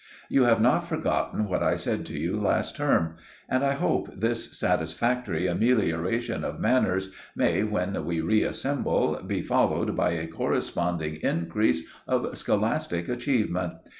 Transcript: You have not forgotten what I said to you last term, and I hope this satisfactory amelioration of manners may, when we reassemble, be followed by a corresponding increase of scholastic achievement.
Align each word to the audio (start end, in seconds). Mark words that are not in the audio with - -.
You 0.29 0.45
have 0.45 0.59
not 0.59 0.87
forgotten 0.87 1.47
what 1.47 1.61
I 1.61 1.75
said 1.75 2.07
to 2.07 2.17
you 2.17 2.35
last 2.35 2.75
term, 2.75 3.17
and 3.47 3.63
I 3.63 3.73
hope 3.73 4.11
this 4.11 4.57
satisfactory 4.57 5.45
amelioration 5.45 6.43
of 6.43 6.59
manners 6.59 7.13
may, 7.35 7.63
when 7.63 8.03
we 8.03 8.19
reassemble, 8.19 9.21
be 9.21 9.43
followed 9.43 9.95
by 9.95 10.13
a 10.13 10.25
corresponding 10.25 11.17
increase 11.17 11.87
of 12.07 12.35
scholastic 12.35 13.09
achievement. 13.09 13.73